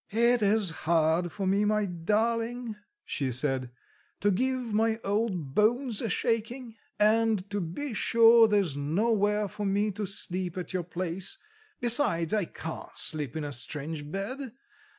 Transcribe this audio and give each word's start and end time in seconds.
"It 0.09 0.41
is 0.41 0.71
hard 0.71 1.31
for 1.31 1.45
me, 1.45 1.63
my 1.63 1.85
darling," 1.85 2.75
she 3.05 3.31
said, 3.31 3.69
"to 4.21 4.31
give 4.31 4.73
my 4.73 4.99
old 5.03 5.53
bones 5.53 6.01
a 6.01 6.09
shaking; 6.09 6.75
and 6.99 7.47
to 7.51 7.61
be 7.61 7.93
sure 7.93 8.47
there's 8.47 8.75
nowhere 8.75 9.47
for 9.47 9.63
me 9.67 9.91
to 9.91 10.07
sleep 10.07 10.57
at 10.57 10.73
your 10.73 10.83
place: 10.85 11.37
besides, 11.79 12.33
I 12.33 12.45
can't 12.45 12.97
sleep 12.97 13.35
in 13.35 13.43
a 13.43 13.51
strange 13.51 14.09
bed. 14.11 14.53